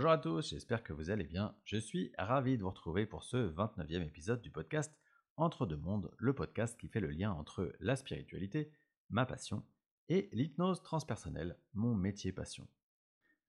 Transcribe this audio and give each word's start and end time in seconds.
Bonjour 0.00 0.12
à 0.12 0.16
tous, 0.16 0.48
j'espère 0.48 0.82
que 0.82 0.94
vous 0.94 1.10
allez 1.10 1.24
bien. 1.24 1.54
Je 1.66 1.76
suis 1.76 2.10
ravi 2.16 2.56
de 2.56 2.62
vous 2.62 2.70
retrouver 2.70 3.04
pour 3.04 3.22
ce 3.22 3.36
29e 3.36 4.00
épisode 4.00 4.40
du 4.40 4.50
podcast 4.50 4.98
Entre 5.36 5.66
deux 5.66 5.76
mondes, 5.76 6.10
le 6.16 6.32
podcast 6.32 6.80
qui 6.80 6.88
fait 6.88 7.00
le 7.00 7.10
lien 7.10 7.32
entre 7.32 7.76
la 7.80 7.96
spiritualité, 7.96 8.72
ma 9.10 9.26
passion, 9.26 9.62
et 10.08 10.30
l'hypnose 10.32 10.82
transpersonnelle, 10.82 11.58
mon 11.74 11.94
métier 11.94 12.32
passion. 12.32 12.66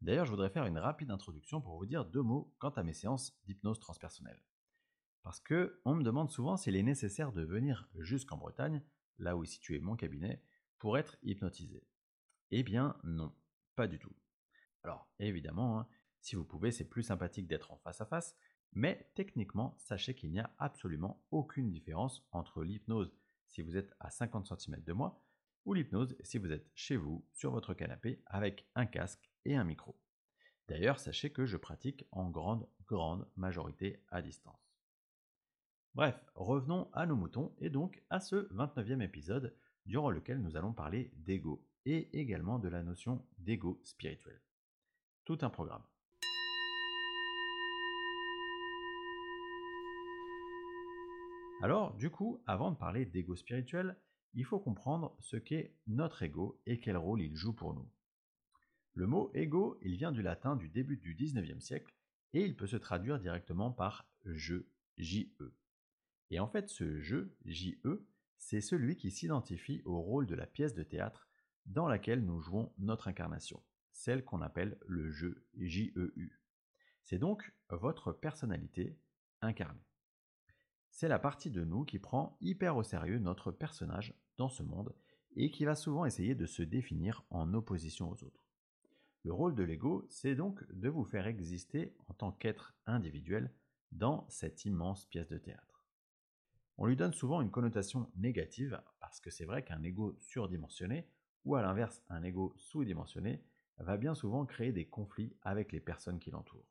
D'ailleurs, 0.01 0.25
je 0.25 0.31
voudrais 0.31 0.49
faire 0.49 0.65
une 0.65 0.77
rapide 0.77 1.09
introduction 1.09 1.61
pour 1.61 1.77
vous 1.77 1.85
dire 1.85 2.03
deux 2.03 2.21
mots 2.21 2.53
quant 2.59 2.71
à 2.71 2.83
mes 2.83 2.91
séances 2.91 3.33
d'hypnose 3.45 3.79
transpersonnelle. 3.79 4.43
Parce 5.23 5.39
que 5.39 5.79
on 5.85 5.95
me 5.95 6.03
demande 6.03 6.31
souvent 6.31 6.57
s'il 6.57 6.75
est 6.75 6.83
nécessaire 6.83 7.31
de 7.31 7.43
venir 7.43 7.87
jusqu'en 7.97 8.35
Bretagne, 8.35 8.83
là 9.19 9.37
où 9.37 9.43
est 9.45 9.47
situé 9.47 9.79
mon 9.79 9.95
cabinet, 9.95 10.43
pour 10.79 10.97
être 10.97 11.15
hypnotisé. 11.23 11.87
Eh 12.49 12.61
bien 12.61 12.97
non, 13.05 13.33
pas 13.77 13.87
du 13.87 13.99
tout. 13.99 14.13
Alors 14.83 15.07
évidemment, 15.19 15.79
hein, 15.79 15.87
si 16.21 16.35
vous 16.35 16.43
pouvez, 16.43 16.71
c'est 16.71 16.87
plus 16.87 17.03
sympathique 17.03 17.47
d'être 17.47 17.71
en 17.71 17.77
face 17.77 17.99
à 17.99 18.05
face, 18.05 18.35
mais 18.73 19.09
techniquement, 19.15 19.75
sachez 19.77 20.15
qu'il 20.15 20.31
n'y 20.31 20.39
a 20.39 20.53
absolument 20.59 21.25
aucune 21.31 21.69
différence 21.69 22.25
entre 22.31 22.63
l'hypnose 22.63 23.13
si 23.47 23.61
vous 23.61 23.75
êtes 23.75 23.93
à 23.99 24.09
50 24.09 24.59
cm 24.59 24.81
de 24.83 24.93
moi 24.93 25.21
ou 25.65 25.73
l'hypnose 25.73 26.15
si 26.21 26.37
vous 26.37 26.51
êtes 26.51 26.69
chez 26.73 26.95
vous 26.95 27.25
sur 27.33 27.51
votre 27.51 27.73
canapé 27.73 28.21
avec 28.25 28.67
un 28.75 28.85
casque 28.85 29.29
et 29.45 29.55
un 29.55 29.63
micro. 29.63 29.99
D'ailleurs, 30.67 30.99
sachez 30.99 31.31
que 31.31 31.45
je 31.45 31.57
pratique 31.57 32.05
en 32.11 32.29
grande, 32.29 32.67
grande 32.85 33.27
majorité 33.35 34.01
à 34.09 34.21
distance. 34.21 34.71
Bref, 35.93 36.23
revenons 36.35 36.89
à 36.93 37.05
nos 37.05 37.17
moutons 37.17 37.53
et 37.59 37.69
donc 37.69 38.01
à 38.09 38.21
ce 38.21 38.47
29e 38.53 39.01
épisode 39.01 39.53
durant 39.85 40.09
lequel 40.09 40.41
nous 40.41 40.55
allons 40.55 40.71
parler 40.71 41.11
d'ego 41.17 41.67
et 41.85 42.17
également 42.17 42.59
de 42.59 42.69
la 42.69 42.83
notion 42.83 43.25
d'ego 43.39 43.81
spirituel. 43.83 44.39
Tout 45.25 45.39
un 45.41 45.49
programme. 45.49 45.83
Alors, 51.61 51.93
du 51.93 52.09
coup, 52.09 52.41
avant 52.47 52.71
de 52.71 52.75
parler 52.75 53.05
d'ego 53.05 53.35
spirituel, 53.35 53.95
il 54.33 54.45
faut 54.45 54.59
comprendre 54.59 55.15
ce 55.19 55.37
qu'est 55.37 55.75
notre 55.85 56.23
ego 56.23 56.59
et 56.65 56.79
quel 56.79 56.97
rôle 56.97 57.21
il 57.21 57.35
joue 57.35 57.53
pour 57.53 57.75
nous. 57.75 57.87
Le 58.95 59.05
mot 59.05 59.29
ego, 59.35 59.77
il 59.83 59.95
vient 59.95 60.11
du 60.11 60.23
latin 60.23 60.55
du 60.55 60.69
début 60.69 60.97
du 60.97 61.15
19e 61.15 61.59
siècle 61.59 61.95
et 62.33 62.43
il 62.43 62.55
peut 62.55 62.65
se 62.65 62.77
traduire 62.77 63.19
directement 63.19 63.71
par 63.71 64.07
je, 64.25 64.65
J-E. 64.97 65.53
Et 66.31 66.39
en 66.39 66.47
fait, 66.47 66.67
ce 66.69 66.99
je, 66.99 67.29
J-E, 67.45 68.07
c'est 68.37 68.61
celui 68.61 68.97
qui 68.97 69.11
s'identifie 69.11 69.83
au 69.85 70.01
rôle 70.01 70.25
de 70.25 70.35
la 70.35 70.47
pièce 70.47 70.73
de 70.73 70.83
théâtre 70.83 71.29
dans 71.67 71.87
laquelle 71.87 72.25
nous 72.25 72.39
jouons 72.39 72.73
notre 72.79 73.07
incarnation, 73.07 73.61
celle 73.91 74.23
qu'on 74.23 74.41
appelle 74.41 74.77
le 74.87 75.11
je, 75.11 75.27
J-E-U. 75.55 76.41
C'est 77.03 77.19
donc 77.19 77.53
votre 77.69 78.11
personnalité 78.11 78.97
incarnée. 79.41 79.85
C'est 80.89 81.07
la 81.07 81.19
partie 81.19 81.49
de 81.49 81.63
nous 81.63 81.85
qui 81.85 81.99
prend 81.99 82.37
hyper 82.41 82.75
au 82.75 82.83
sérieux 82.83 83.19
notre 83.19 83.51
personnage 83.51 84.13
dans 84.37 84.49
ce 84.49 84.63
monde 84.63 84.93
et 85.35 85.51
qui 85.51 85.65
va 85.65 85.75
souvent 85.75 86.05
essayer 86.05 86.35
de 86.35 86.45
se 86.45 86.61
définir 86.61 87.23
en 87.29 87.53
opposition 87.53 88.09
aux 88.09 88.23
autres. 88.23 88.45
Le 89.23 89.33
rôle 89.33 89.55
de 89.55 89.63
l'ego, 89.63 90.05
c'est 90.09 90.35
donc 90.35 90.63
de 90.71 90.89
vous 90.89 91.05
faire 91.05 91.27
exister 91.27 91.95
en 92.07 92.13
tant 92.13 92.31
qu'être 92.31 92.75
individuel 92.85 93.53
dans 93.91 94.25
cette 94.29 94.65
immense 94.65 95.05
pièce 95.05 95.27
de 95.27 95.37
théâtre. 95.37 95.85
On 96.77 96.87
lui 96.87 96.95
donne 96.95 97.13
souvent 97.13 97.41
une 97.41 97.51
connotation 97.51 98.09
négative 98.15 98.81
parce 98.99 99.19
que 99.19 99.29
c'est 99.29 99.45
vrai 99.45 99.63
qu'un 99.63 99.83
ego 99.83 100.15
surdimensionné, 100.19 101.07
ou 101.45 101.55
à 101.55 101.61
l'inverse 101.61 102.03
un 102.09 102.23
ego 102.23 102.53
sous-dimensionné, 102.57 103.43
va 103.81 103.97
bien 103.97 104.15
souvent 104.15 104.45
créer 104.45 104.71
des 104.71 104.85
conflits 104.85 105.35
avec 105.41 105.71
les 105.71 105.79
personnes 105.79 106.19
qui 106.19 106.31
l'entourent. 106.31 106.69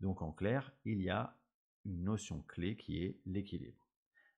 Donc 0.00 0.22
en 0.22 0.32
clair, 0.32 0.72
il 0.84 1.02
y 1.02 1.10
a 1.10 1.36
une 1.84 2.02
notion 2.02 2.42
clé 2.42 2.76
qui 2.76 3.02
est 3.02 3.20
l'équilibre. 3.24 3.88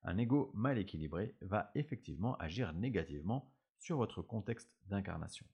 Un 0.02 0.18
ego 0.18 0.50
mal 0.54 0.78
équilibré 0.78 1.34
va 1.40 1.70
effectivement 1.74 2.36
agir 2.36 2.72
négativement 2.72 3.50
sur 3.78 3.96
votre 3.96 4.22
contexte 4.22 4.76
d'incarnation, 4.86 5.46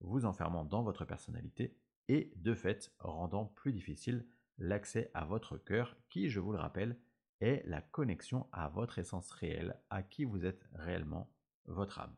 vous 0.00 0.24
enfermant 0.24 0.64
dans 0.64 0.82
votre 0.82 1.04
personnalité 1.04 1.76
et 2.08 2.32
de 2.36 2.54
fait 2.54 2.92
rendant 2.98 3.46
plus 3.46 3.72
difficile 3.72 4.26
l'accès 4.58 5.10
à 5.14 5.24
votre 5.24 5.56
cœur 5.56 5.96
qui, 6.08 6.28
je 6.28 6.40
vous 6.40 6.52
le 6.52 6.58
rappelle, 6.58 6.98
est 7.40 7.62
la 7.66 7.80
connexion 7.80 8.46
à 8.52 8.68
votre 8.68 8.98
essence 8.98 9.30
réelle, 9.30 9.80
à 9.88 10.02
qui 10.02 10.24
vous 10.24 10.44
êtes 10.44 10.68
réellement, 10.74 11.32
votre 11.64 12.00
âme. 12.00 12.14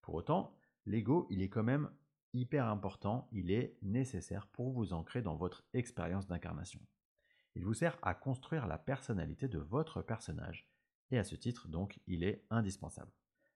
Pour 0.00 0.14
autant, 0.14 0.54
l'ego, 0.86 1.26
il 1.30 1.42
est 1.42 1.48
quand 1.48 1.62
même 1.62 1.90
hyper 2.36 2.66
important, 2.66 3.28
il 3.32 3.50
est 3.50 3.76
nécessaire 3.82 4.46
pour 4.48 4.70
vous 4.70 4.92
ancrer 4.92 5.22
dans 5.22 5.36
votre 5.36 5.64
expérience 5.72 6.26
d'incarnation. 6.26 6.80
Il 7.54 7.64
vous 7.64 7.74
sert 7.74 7.98
à 8.02 8.14
construire 8.14 8.66
la 8.66 8.78
personnalité 8.78 9.48
de 9.48 9.58
votre 9.58 10.02
personnage, 10.02 10.68
et 11.10 11.18
à 11.18 11.24
ce 11.24 11.36
titre, 11.36 11.68
donc, 11.68 12.00
il 12.06 12.24
est 12.24 12.44
indispensable. 12.50 13.12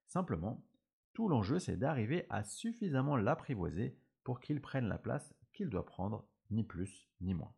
Simplement, 0.07 0.65
tout 1.13 1.29
l'enjeu, 1.29 1.59
c'est 1.59 1.77
d'arriver 1.77 2.27
à 2.31 2.45
suffisamment 2.45 3.17
l'apprivoiser 3.17 3.99
pour 4.25 4.41
qu'il 4.41 4.61
prenne 4.61 4.89
la 4.89 4.99
place 4.99 5.35
qu'il 5.53 5.69
doit 5.69 5.87
prendre, 5.87 6.27
ni 6.51 6.65
plus 6.65 7.09
ni 7.21 7.35
moins. 7.35 7.55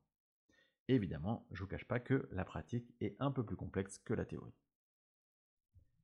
Évidemment, 0.89 1.47
je 1.51 1.63
ne 1.63 1.65
vous 1.65 1.71
cache 1.71 1.87
pas 1.87 2.01
que 2.01 2.29
la 2.33 2.45
pratique 2.45 2.95
est 3.01 3.17
un 3.21 3.31
peu 3.31 3.45
plus 3.45 3.57
complexe 3.57 3.99
que 3.99 4.15
la 4.15 4.25
théorie. 4.25 4.57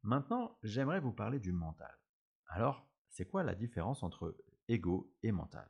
Maintenant, 0.03 0.57
j'aimerais 0.63 1.01
vous 1.01 1.13
parler 1.13 1.41
du 1.41 1.53
mental. 1.53 1.99
Alors, 2.47 2.89
c'est 3.09 3.27
quoi 3.27 3.43
la 3.43 3.55
différence 3.55 4.03
entre 4.03 4.37
ego 4.69 5.11
et 5.23 5.33
mental 5.33 5.69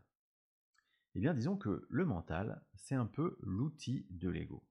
Eh 1.14 1.20
bien, 1.20 1.34
disons 1.34 1.56
que 1.56 1.86
le 1.88 2.04
mental, 2.04 2.64
c'est 2.74 2.94
un 2.94 3.06
peu 3.06 3.38
l'outil 3.40 4.06
de 4.10 4.28
l'ego. 4.28 4.66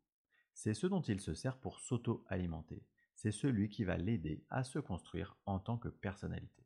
C'est 0.54 0.74
ce 0.74 0.88
dont 0.88 1.02
il 1.02 1.22
se 1.22 1.34
sert 1.34 1.58
pour 1.58 1.80
s'auto-alimenter. 1.80 2.86
C'est 3.16 3.32
celui 3.32 3.70
qui 3.70 3.84
va 3.84 3.98
l'aider 3.98 4.46
à 4.50 4.64
se 4.64 4.80
construire 4.80 5.38
en 5.46 5.60
tant 5.60 5.78
que 5.78 5.90
personnalité. 5.90 6.66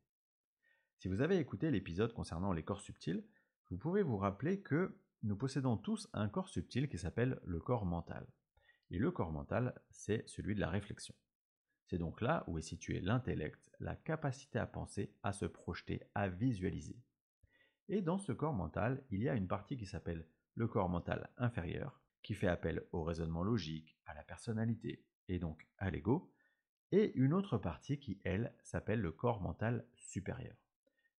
Si 0.98 1.08
vous 1.08 1.20
avez 1.20 1.38
écouté 1.38 1.70
l'épisode 1.70 2.12
concernant 2.12 2.52
les 2.52 2.62
corps 2.62 2.80
subtils, 2.80 3.24
vous 3.70 3.78
pouvez 3.78 4.02
vous 4.02 4.18
rappeler 4.18 4.60
que 4.60 4.98
nous 5.22 5.36
possédons 5.36 5.76
tous 5.76 6.08
un 6.12 6.28
corps 6.28 6.48
subtil 6.48 6.88
qui 6.88 6.98
s'appelle 6.98 7.40
le 7.44 7.60
corps 7.60 7.86
mental. 7.86 8.26
Et 8.90 8.98
le 8.98 9.10
corps 9.10 9.32
mental, 9.32 9.80
c'est 9.90 10.28
celui 10.28 10.54
de 10.54 10.60
la 10.60 10.68
réflexion. 10.68 11.14
C'est 11.86 11.98
donc 11.98 12.20
là 12.20 12.44
où 12.46 12.58
est 12.58 12.62
situé 12.62 13.00
l'intellect, 13.00 13.70
la 13.80 13.96
capacité 13.96 14.58
à 14.58 14.66
penser, 14.66 15.14
à 15.22 15.32
se 15.32 15.46
projeter, 15.46 16.02
à 16.14 16.28
visualiser. 16.28 16.96
Et 17.88 18.00
dans 18.00 18.18
ce 18.18 18.32
corps 18.32 18.54
mental, 18.54 19.04
il 19.10 19.22
y 19.22 19.28
a 19.28 19.34
une 19.34 19.48
partie 19.48 19.76
qui 19.76 19.86
s'appelle 19.86 20.26
le 20.54 20.68
corps 20.68 20.88
mental 20.88 21.30
inférieur, 21.36 22.00
qui 22.22 22.34
fait 22.34 22.48
appel 22.48 22.86
au 22.92 23.02
raisonnement 23.02 23.42
logique, 23.42 23.96
à 24.06 24.14
la 24.14 24.22
personnalité, 24.22 25.04
et 25.28 25.38
donc 25.38 25.66
à 25.78 25.90
l'ego, 25.90 26.30
et 26.92 27.12
une 27.14 27.32
autre 27.32 27.58
partie 27.58 27.98
qui, 27.98 28.20
elle, 28.24 28.54
s'appelle 28.62 29.00
le 29.00 29.12
corps 29.12 29.40
mental 29.40 29.86
supérieur. 29.96 30.56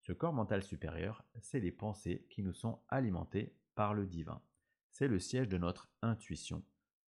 Ce 0.01 0.13
corps 0.13 0.35
mental 0.35 0.63
supérieur, 0.63 1.25
c'est 1.41 1.61
les 1.61 1.73
pensées 1.73 2.27
qui 2.29 2.43
nous 2.43 2.53
sont 2.53 2.81
alimentées 2.89 3.57
par 3.75 3.95
le 3.95 4.07
divin. 4.07 4.43
C'est 4.91 5.09
le 5.09 5.19
siège 5.19 5.49
de 5.49 5.59
notre 5.59 5.89
intuition, 6.03 6.63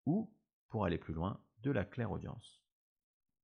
ou, 0.07 0.33
pour 0.69 0.85
aller 0.85 0.99
plus 0.99 1.15
loin, 1.15 1.41
de 1.63 1.71
la 1.71 1.85
clairaudience. 1.85 2.63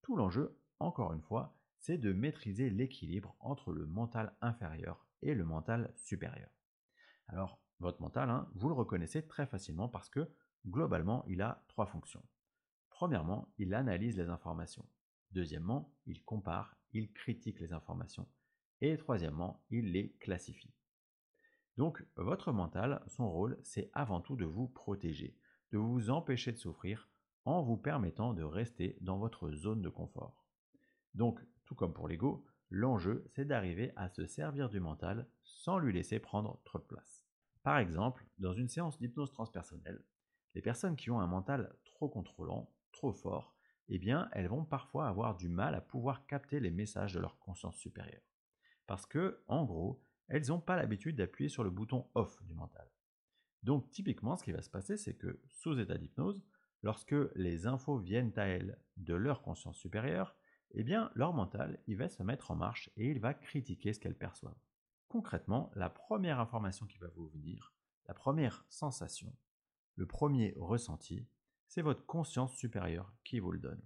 Tout 0.03 0.17
l'enjeu, 0.17 0.59
encore 0.79 1.13
une 1.13 1.23
fois, 1.23 1.55
c'est 1.79 1.99
de 1.99 2.13
maîtriser 2.13 2.71
l'équilibre 2.71 3.37
entre 3.41 3.73
le 3.73 3.87
mental 3.87 4.35
inférieur 4.41 5.07
le 5.23 5.45
mental 5.45 5.93
supérieur. 5.97 6.51
Alors, 7.29 7.61
votre 7.79 8.01
mental, 8.01 8.31
hein, 8.31 8.51
vous 8.55 8.69
le 8.69 8.75
reconnaissez 8.75 9.27
très 9.27 9.47
facilement 9.47 9.89
parce 9.89 10.11
que, 10.11 10.29
globalement, 10.67 11.25
il 11.27 11.43
a 11.43 11.65
trois 11.69 11.87
fonctions. 11.87 12.23
Premièrement, 12.91 13.49
il 13.59 13.73
analyse 13.75 14.17
les 14.17 14.29
informations. 14.29 14.87
Deuxièmement, 15.33 15.95
il 16.07 16.23
compare, 16.25 16.77
il 16.93 17.13
critique 17.13 17.61
les 17.61 17.73
informations. 17.73 18.29
Et 18.81 18.97
troisièmement, 18.97 19.63
il 19.71 19.93
les 19.93 20.13
classifie. 20.21 20.75
Donc 21.77 22.05
votre 22.17 22.53
mental, 22.53 23.03
son 23.07 23.31
rôle, 23.31 23.59
c'est 23.63 23.91
avant 23.95 24.21
tout 24.21 24.37
de 24.37 24.45
vous 24.45 24.69
protéger, 24.69 25.37
de 25.73 25.79
vous 25.79 26.11
empêcher 26.11 26.53
de 26.53 26.59
souffrir 26.59 27.09
en 27.45 27.63
vous 27.63 27.77
permettant 27.77 28.35
de 28.35 28.43
rester 28.43 28.99
dans 29.01 29.19
votre 29.19 29.51
zone 29.53 29.81
de 29.81 29.89
confort. 29.89 30.45
Donc, 31.15 31.41
tout 31.65 31.75
comme 31.75 31.95
pour 31.95 32.09
l'ego, 32.09 32.45
l'enjeu, 32.71 33.25
c'est 33.29 33.45
d'arriver 33.45 33.93
à 33.97 34.09
se 34.09 34.27
servir 34.27 34.69
du 34.69 34.81
mental 34.81 35.29
sans 35.43 35.79
lui 35.79 35.93
laisser 35.93 36.19
prendre 36.19 36.61
trop 36.65 36.79
de 36.79 36.85
place. 36.85 37.27
Par 37.63 37.79
exemple, 37.79 38.27
dans 38.39 38.55
une 38.55 38.69
séance 38.69 38.99
d'hypnose 38.99 39.33
transpersonnelle, 39.33 40.03
les 40.55 40.63
personnes 40.63 40.97
qui 40.97 41.11
ont 41.11 41.21
un 41.21 41.27
mental 41.27 41.77
trop 41.85 42.09
contrôlant, 42.09 42.73
trop 42.93 43.13
fort, 43.13 43.55
eh 43.89 43.99
bien, 43.99 44.29
elles 44.33 44.49
vont 44.49 44.65
parfois 44.65 45.09
avoir 45.09 45.37
du 45.37 45.49
mal 45.49 45.75
à 45.75 45.81
pouvoir 45.81 46.27
capter 46.27 46.61
les 46.61 46.71
messages 46.71 47.13
de 47.13 47.21
leur 47.21 47.39
conscience 47.39 47.77
supérieure. 47.77 48.23
Parce 48.87 49.05
que, 49.05 49.43
en 49.49 49.65
gros, 49.65 50.03
elles 50.29 50.47
n'ont 50.49 50.61
pas 50.61 50.77
l'habitude 50.77 51.17
d'appuyer 51.17 51.49
sur 51.49 51.65
le 51.65 51.71
bouton 51.71 52.09
off 52.15 52.43
du 52.45 52.55
mental. 52.55 52.89
Donc 53.63 53.91
typiquement, 53.91 54.37
ce 54.37 54.45
qui 54.45 54.53
va 54.53 54.63
se 54.63 54.71
passer, 54.71 54.97
c'est 54.97 55.15
que 55.15 55.41
sous 55.49 55.79
état 55.79 55.99
d'hypnose, 55.99 56.43
lorsque 56.83 57.17
les 57.35 57.67
infos 57.67 57.99
viennent 57.99 58.33
à 58.37 58.47
elles 58.47 58.79
de 58.97 59.15
leur 59.15 59.43
conscience 59.43 59.77
supérieure, 59.77 60.37
eh 60.73 60.85
bien 60.85 61.11
leur 61.15 61.33
mental, 61.33 61.79
il 61.87 61.97
va 61.97 62.09
se 62.09 62.23
mettre 62.23 62.51
en 62.51 62.57
marche 62.57 62.91
et 62.97 63.11
il 63.11 63.21
va 63.21 63.35
critiquer 63.35 63.93
ce 63.93 64.01
qu'elles 64.01 64.17
perçoivent. 64.17 64.61
Concrètement, 65.09 65.73
la 65.75 65.91
première 65.91 66.39
information 66.39 66.87
qui 66.87 66.99
va 66.99 67.09
vous 67.09 67.29
venir, 67.29 67.75
La 68.07 68.15
première 68.15 68.65
sensation, 68.69 69.33
le 69.95 70.05
premier 70.05 70.55
ressenti, 70.57 71.29
c'est 71.69 71.83
votre 71.83 72.05
conscience 72.07 72.53
supérieure 72.57 73.15
qui 73.23 73.39
vous 73.39 73.53
le 73.53 73.61
donne. 73.61 73.83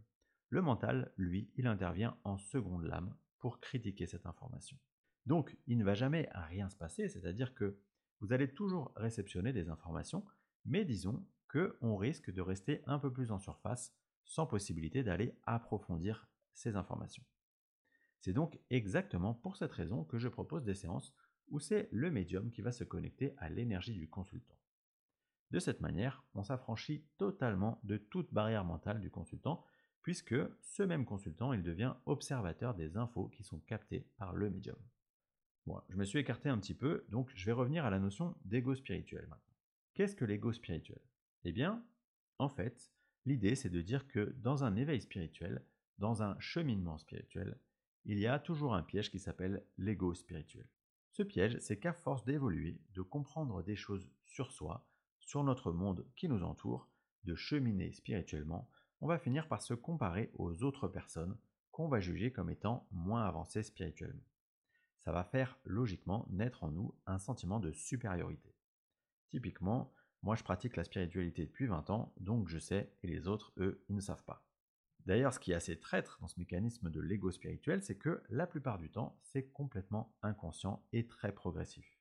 Le 0.49 0.63
mental, 0.63 1.13
lui, 1.19 1.51
il 1.57 1.67
intervient 1.67 2.17
en 2.25 2.39
seconde 2.39 2.85
lame 2.85 3.15
pour 3.39 3.61
critiquer 3.61 4.07
cette 4.07 4.25
information. 4.25 4.79
Donc, 5.27 5.57
il 5.67 5.77
ne 5.77 5.85
va 5.85 5.95
jamais 5.95 6.31
rien 6.33 6.71
se 6.71 6.77
passer, 6.77 7.09
c'est-à-dire 7.09 7.55
que 7.55 7.79
vous 8.21 8.33
allez 8.33 8.55
toujours 8.55 8.93
réceptionner 8.97 9.53
des 9.53 9.69
informations, 9.69 10.25
mais 10.65 10.85
disons 10.85 11.27
qu'on 11.49 11.97
risque 11.97 12.33
de 12.33 12.41
rester 12.41 12.83
un 12.87 12.99
peu 12.99 13.13
plus 13.13 13.31
en 13.31 13.39
surface 13.39 13.95
sans 14.25 14.47
possibilité 14.47 15.03
d'aller 15.03 15.37
approfondir 15.45 16.29
ces 16.55 16.77
informations. 16.77 17.25
C'est 18.21 18.33
donc 18.33 18.59
exactement 18.71 19.35
pour 19.35 19.57
cette 19.57 19.73
raison 19.73 20.05
que 20.05 20.19
je 20.19 20.29
propose 20.29 20.65
des 20.65 20.75
séances 20.75 21.15
où 21.49 21.61
c'est 21.61 21.89
le 21.93 22.11
médium 22.11 22.51
qui 22.51 22.63
va 22.63 22.73
se 22.73 22.85
connecter 22.85 23.35
à 23.37 23.51
l'énergie 23.51 23.95
du 23.95 24.09
consultant. 24.09 24.57
De 25.51 25.59
cette 25.59 25.81
manière, 25.81 26.25
on 26.35 26.43
s'affranchit 26.43 27.05
totalement 27.19 27.81
de 27.85 27.97
toute 27.97 28.33
barrière 28.33 28.65
mentale 28.65 29.01
du 29.01 29.11
consultant, 29.11 29.65
puisque 30.03 30.37
ce 30.61 30.83
même 30.83 31.05
consultant, 31.05 31.53
il 31.53 31.63
devient 31.63 31.95
observateur 32.07 32.75
des 32.75 32.97
infos 32.97 33.29
qui 33.29 33.45
sont 33.45 33.61
captées 33.61 34.07
par 34.17 34.33
le 34.35 34.51
médium. 34.51 34.79
Bon, 35.67 35.81
je 35.89 35.97
me 35.97 36.05
suis 36.05 36.19
écarté 36.19 36.49
un 36.49 36.59
petit 36.59 36.75
peu, 36.75 37.07
donc 37.09 37.31
je 37.35 37.47
vais 37.47 37.53
revenir 37.53 37.85
à 37.85 37.91
la 37.91 37.99
notion 37.99 38.37
d'ego 38.45 38.75
spirituel 38.75 39.27
maintenant. 39.29 39.55
Qu'est-ce 39.95 40.17
que 40.17 40.25
l'ego 40.25 40.53
spirituel? 40.53 41.01
Eh 41.45 41.53
bien, 41.53 41.83
en 42.39 42.49
fait, 42.49 42.93
l'idée 43.25 43.55
c'est 43.55 43.71
de 43.71 43.81
dire 43.81 44.07
que 44.09 44.35
dans 44.39 44.65
un 44.65 44.77
éveil 44.77 45.01
spirituel, 45.01 45.65
dans 45.99 46.23
un 46.23 46.39
cheminement 46.41 46.99
spirituel, 46.99 47.59
il 48.05 48.19
y 48.19 48.27
a 48.27 48.39
toujours 48.39 48.75
un 48.75 48.83
piège 48.83 49.11
qui 49.11 49.19
s'appelle 49.19 49.65
l'ego 49.79 50.15
spirituel. 50.15 50.69
Ce 51.13 51.23
piège, 51.23 51.59
c'est 51.61 51.79
qu'à 51.79 51.93
force 51.93 52.25
d'évoluer, 52.25 52.81
de 52.95 53.03
comprendre 53.03 53.63
des 53.63 53.77
choses 53.77 54.11
sur 54.25 54.51
soi, 54.51 54.87
sur 55.21 55.45
notre 55.45 55.73
monde 55.73 56.07
qui 56.17 56.29
nous 56.29 56.43
entoure, 56.43 56.89
de 57.25 57.35
cheminer 57.35 57.93
spirituellement, 57.93 58.69
on 59.01 59.07
va 59.07 59.19
finir 59.19 59.49
par 59.49 59.63
se 59.63 59.75
comparer 59.75 60.31
aux 60.35 60.63
autres 60.63 60.89
personnes 60.89 61.37
qu'on 61.71 61.89
va 61.89 62.01
juger 62.01 62.33
comme 62.33 62.51
étant 62.51 62.87
moins 62.91 63.25
avancées 63.25 63.63
spirituellement 63.63 64.25
ça 65.05 65.13
va 65.13 65.23
faire 65.23 65.59
logiquement 65.65 66.27
naître 66.31 66.65
en 66.65 66.71
nous 66.71 66.95
un 67.07 67.19
sentiment 67.19 67.61
de 67.61 67.73
supériorité. 67.73 68.55
Typiquement, 69.29 69.93
moi 70.23 70.35
je 70.35 70.43
pratique 70.43 70.77
la 70.77 70.85
spiritualité 70.85 71.45
depuis 71.45 71.67
20 71.67 71.91
ans, 71.91 72.15
donc 72.19 72.49
je 72.49 72.59
sais, 72.59 72.91
et 73.03 73.07
les 73.07 73.29
autres, 73.29 73.53
eux, 73.59 73.85
ils 73.89 73.95
ne 73.95 74.01
savent 74.01 74.25
pas. 74.25 74.47
D'ailleurs, 75.07 75.35
ce 75.35 75.39
qui 75.39 75.53
est 75.53 75.57
assez 75.57 75.79
traître 75.79 76.19
dans 76.21 76.29
ce 76.29 76.39
mécanisme 76.39 76.91
de 76.91 77.01
l'ego 77.01 77.31
spirituel, 77.31 77.83
c'est 77.83 77.99
que 77.99 78.23
la 78.31 78.47
plupart 78.47 78.79
du 78.79 78.91
temps, 78.91 79.19
c'est 79.23 79.51
complètement 79.51 80.17
inconscient 80.23 80.83
et 80.93 81.07
très 81.07 81.33
progressif. 81.33 81.99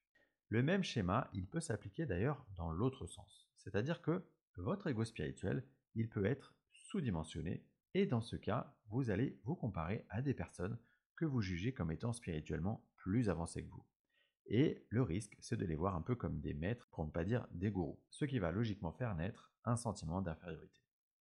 Le 0.50 0.63
même 0.63 0.83
schéma, 0.83 1.29
il 1.33 1.47
peut 1.47 1.59
s'appliquer 1.59 2.05
d'ailleurs 2.05 2.45
dans 2.55 2.71
l'autre 2.71 3.05
sens. 3.07 3.50
C'est-à-dire 3.57 4.01
que 4.01 4.23
votre 4.55 4.88
ego 4.88 5.03
spirituel, 5.03 5.65
il 5.95 6.09
peut 6.09 6.25
être 6.25 6.53
sous-dimensionné, 6.71 7.65
et 7.94 8.05
dans 8.05 8.21
ce 8.21 8.35
cas, 8.35 8.73
vous 8.88 9.09
allez 9.09 9.39
vous 9.44 9.56
comparer 9.56 10.06
à 10.09 10.21
des 10.21 10.33
personnes 10.33 10.77
que 11.15 11.25
vous 11.25 11.41
jugez 11.41 11.73
comme 11.73 11.91
étant 11.91 12.13
spirituellement 12.13 12.85
plus 12.95 13.29
avancés 13.29 13.63
que 13.63 13.69
vous. 13.69 13.85
Et 14.45 14.85
le 14.89 15.01
risque, 15.01 15.35
c'est 15.39 15.57
de 15.57 15.65
les 15.65 15.75
voir 15.75 15.95
un 15.95 16.01
peu 16.01 16.15
comme 16.15 16.39
des 16.39 16.53
maîtres, 16.53 16.88
pour 16.91 17.06
ne 17.06 17.11
pas 17.11 17.23
dire 17.23 17.47
des 17.51 17.71
gourous, 17.71 17.99
ce 18.09 18.25
qui 18.25 18.39
va 18.39 18.51
logiquement 18.51 18.91
faire 18.91 19.15
naître 19.15 19.51
un 19.65 19.75
sentiment 19.75 20.21
d'infériorité. 20.21 20.81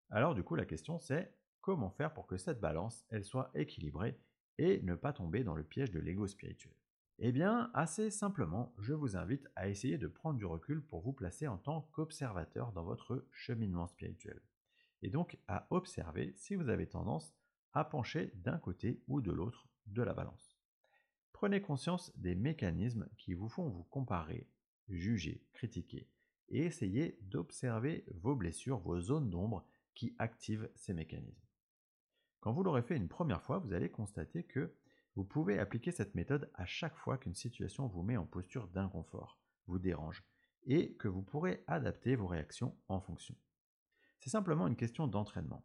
Alors 0.09 0.35
du 0.35 0.43
coup, 0.43 0.55
la 0.55 0.65
question 0.65 0.99
c'est 0.99 1.33
comment 1.61 1.91
faire 1.91 2.13
pour 2.13 2.27
que 2.27 2.37
cette 2.37 2.59
balance, 2.59 3.05
soit 3.21 3.51
équilibrée 3.53 4.19
et 4.57 4.81
ne 4.81 4.95
pas 4.95 5.13
tomber 5.13 5.43
dans 5.43 5.55
le 5.55 5.63
piège 5.63 5.91
de 5.91 5.99
l'ego 5.99 6.27
spirituel 6.27 6.73
Eh 7.19 7.31
bien, 7.31 7.71
assez 7.73 8.11
simplement, 8.11 8.73
je 8.79 8.93
vous 8.93 9.15
invite 9.15 9.47
à 9.55 9.69
essayer 9.69 9.97
de 9.97 10.07
prendre 10.07 10.37
du 10.37 10.45
recul 10.45 10.81
pour 10.81 11.01
vous 11.01 11.13
placer 11.13 11.47
en 11.47 11.57
tant 11.57 11.81
qu'observateur 11.93 12.71
dans 12.73 12.83
votre 12.83 13.25
cheminement 13.31 13.87
spirituel. 13.87 14.41
Et 15.01 15.09
donc 15.09 15.37
à 15.47 15.67
observer 15.71 16.33
si 16.35 16.55
vous 16.55 16.69
avez 16.69 16.87
tendance 16.87 17.33
à 17.73 17.85
pencher 17.85 18.31
d'un 18.35 18.57
côté 18.57 19.01
ou 19.07 19.21
de 19.21 19.31
l'autre 19.31 19.67
de 19.87 20.03
la 20.03 20.13
balance. 20.13 20.57
Prenez 21.31 21.61
conscience 21.61 22.11
des 22.17 22.35
mécanismes 22.35 23.09
qui 23.17 23.33
vous 23.33 23.49
font 23.49 23.69
vous 23.69 23.83
comparer, 23.85 24.47
juger, 24.89 25.43
critiquer, 25.53 26.07
et 26.49 26.65
essayez 26.65 27.17
d'observer 27.21 28.05
vos 28.13 28.35
blessures, 28.35 28.79
vos 28.79 28.99
zones 28.99 29.29
d'ombre 29.29 29.65
qui 29.95 30.15
activent 30.19 30.69
ces 30.75 30.93
mécanismes. 30.93 31.50
Quand 32.41 32.53
vous 32.53 32.63
l'aurez 32.63 32.81
fait 32.81 32.97
une 32.97 33.07
première 33.07 33.43
fois, 33.43 33.59
vous 33.59 33.71
allez 33.71 33.91
constater 33.91 34.43
que 34.43 34.75
vous 35.15 35.23
pouvez 35.23 35.59
appliquer 35.59 35.91
cette 35.91 36.15
méthode 36.15 36.49
à 36.55 36.65
chaque 36.65 36.97
fois 36.97 37.19
qu'une 37.19 37.35
situation 37.35 37.87
vous 37.87 38.01
met 38.01 38.17
en 38.17 38.25
posture 38.25 38.67
d'inconfort, 38.67 39.39
vous 39.67 39.77
dérange, 39.77 40.23
et 40.65 40.95
que 40.95 41.07
vous 41.07 41.21
pourrez 41.21 41.63
adapter 41.67 42.15
vos 42.15 42.25
réactions 42.25 42.75
en 42.87 42.99
fonction. 42.99 43.35
C'est 44.19 44.31
simplement 44.31 44.65
une 44.67 44.75
question 44.75 45.05
d'entraînement. 45.07 45.63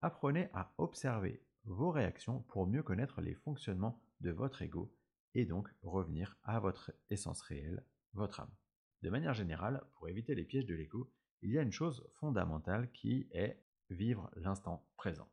Apprenez 0.00 0.48
à 0.54 0.72
observer 0.78 1.44
vos 1.64 1.90
réactions 1.90 2.40
pour 2.48 2.66
mieux 2.66 2.82
connaître 2.82 3.20
les 3.20 3.34
fonctionnements 3.34 4.00
de 4.20 4.30
votre 4.30 4.62
ego 4.62 4.90
et 5.34 5.44
donc 5.44 5.68
revenir 5.82 6.38
à 6.42 6.58
votre 6.58 6.90
essence 7.10 7.42
réelle, 7.42 7.84
votre 8.14 8.40
âme. 8.40 8.54
De 9.02 9.10
manière 9.10 9.34
générale, 9.34 9.84
pour 9.92 10.08
éviter 10.08 10.34
les 10.34 10.44
pièges 10.44 10.66
de 10.66 10.74
l'ego, 10.74 11.10
il 11.42 11.50
y 11.50 11.58
a 11.58 11.62
une 11.62 11.72
chose 11.72 12.08
fondamentale 12.14 12.90
qui 12.92 13.28
est 13.32 13.62
vivre 13.90 14.30
l'instant 14.36 14.86
présent. 14.96 15.28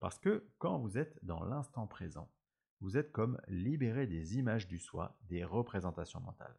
Parce 0.00 0.18
que 0.18 0.50
quand 0.58 0.78
vous 0.78 0.98
êtes 0.98 1.22
dans 1.22 1.44
l'instant 1.44 1.86
présent, 1.86 2.32
vous 2.80 2.96
êtes 2.96 3.12
comme 3.12 3.40
libéré 3.48 4.06
des 4.06 4.38
images 4.38 4.66
du 4.66 4.78
soi, 4.78 5.18
des 5.28 5.44
représentations 5.44 6.20
mentales. 6.20 6.56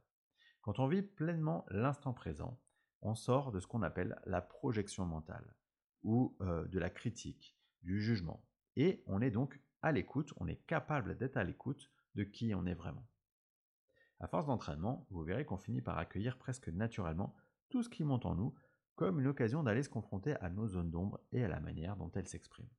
Quand 0.61 0.77
on 0.77 0.87
vit 0.87 1.01
pleinement 1.01 1.65
l'instant 1.69 2.13
présent, 2.13 2.61
on 3.01 3.15
sort 3.15 3.51
de 3.51 3.59
ce 3.59 3.65
qu'on 3.65 3.81
appelle 3.81 4.21
la 4.25 4.41
projection 4.41 5.05
mentale, 5.05 5.55
ou 6.03 6.37
euh, 6.41 6.67
de 6.67 6.77
la 6.77 6.91
critique, 6.91 7.57
du 7.81 7.99
jugement. 7.99 8.45
Et 8.75 9.03
on 9.07 9.21
est 9.21 9.31
donc 9.31 9.59
à 9.81 9.91
l'écoute, 9.91 10.31
on 10.37 10.47
est 10.47 10.63
capable 10.67 11.17
d'être 11.17 11.37
à 11.37 11.43
l'écoute 11.43 11.91
de 12.13 12.23
qui 12.23 12.53
on 12.53 12.67
est 12.67 12.75
vraiment. 12.75 13.07
À 14.19 14.27
force 14.27 14.45
d'entraînement, 14.45 15.07
vous 15.09 15.23
verrez 15.23 15.45
qu'on 15.45 15.57
finit 15.57 15.81
par 15.81 15.97
accueillir 15.97 16.37
presque 16.37 16.69
naturellement 16.69 17.35
tout 17.69 17.81
ce 17.81 17.89
qui 17.89 18.03
monte 18.03 18.27
en 18.27 18.35
nous 18.35 18.53
comme 18.93 19.19
une 19.19 19.27
occasion 19.27 19.63
d'aller 19.63 19.81
se 19.81 19.89
confronter 19.89 20.35
à 20.35 20.49
nos 20.51 20.67
zones 20.67 20.91
d'ombre 20.91 21.19
et 21.31 21.43
à 21.43 21.47
la 21.47 21.59
manière 21.59 21.95
dont 21.95 22.11
elles 22.11 22.27
s'expriment. 22.27 22.69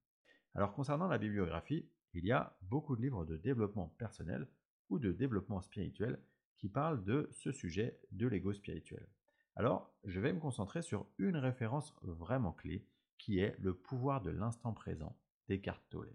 Alors 0.55 0.73
concernant 0.73 1.09
la 1.09 1.19
bibliographie, 1.19 1.89
il 2.15 2.27
y 2.27 2.33
a 2.33 2.57
beaucoup 2.63 2.97
de 2.97 3.03
livres 3.03 3.25
de 3.25 3.37
développement 3.37 3.89
personnel 3.99 4.47
ou 4.91 4.99
de 4.99 5.13
développement 5.13 5.63
spirituel 5.63 6.21
qui 6.59 6.69
parlent 6.69 7.03
de 7.05 7.29
ce 7.33 7.53
sujet 7.53 7.99
de 8.13 8.27
l'ego 8.27 8.53
spirituel. 8.53 9.09
Alors, 9.57 9.93
je 10.05 10.21
vais 10.21 10.33
me 10.33 10.41
concentrer 10.41 10.83
sur 10.83 11.07
une 11.19 11.37
référence 11.37 11.95
vraiment 12.03 12.53
clé 12.53 12.87
qui 13.19 13.39
est 13.39 13.57
le 13.61 13.75
pouvoir 13.75 14.21
de 14.21 14.31
l'instant 14.31 14.73
présent 14.73 15.17
d'Eckhart 15.49 15.83
Tolle. 15.91 16.15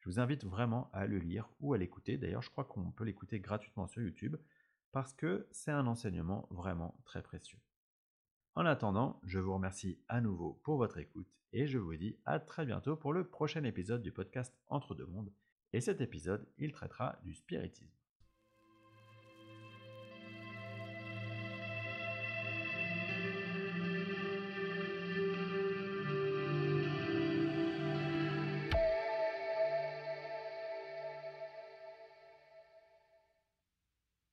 Je 0.00 0.08
vous 0.08 0.18
invite 0.18 0.44
vraiment 0.44 0.90
à 0.92 1.06
le 1.06 1.18
lire 1.18 1.48
ou 1.60 1.74
à 1.74 1.78
l'écouter. 1.78 2.18
D'ailleurs, 2.18 2.42
je 2.42 2.50
crois 2.50 2.64
qu'on 2.64 2.90
peut 2.90 3.04
l'écouter 3.04 3.38
gratuitement 3.38 3.86
sur 3.86 4.02
YouTube 4.02 4.36
parce 4.90 5.12
que 5.12 5.46
c'est 5.52 5.70
un 5.70 5.86
enseignement 5.86 6.48
vraiment 6.50 6.98
très 7.04 7.22
précieux. 7.22 7.58
En 8.54 8.66
attendant, 8.66 9.18
je 9.24 9.38
vous 9.38 9.54
remercie 9.54 9.98
à 10.08 10.20
nouveau 10.20 10.60
pour 10.62 10.76
votre 10.76 10.98
écoute 10.98 11.26
et 11.54 11.66
je 11.66 11.78
vous 11.78 11.96
dis 11.96 12.18
à 12.26 12.38
très 12.38 12.66
bientôt 12.66 12.96
pour 12.96 13.14
le 13.14 13.26
prochain 13.26 13.64
épisode 13.64 14.02
du 14.02 14.12
podcast 14.12 14.54
Entre 14.68 14.94
deux 14.94 15.06
mondes. 15.06 15.32
Et 15.72 15.80
cet 15.80 16.02
épisode, 16.02 16.46
il 16.58 16.72
traitera 16.72 17.18
du 17.24 17.32
spiritisme. 17.32 18.01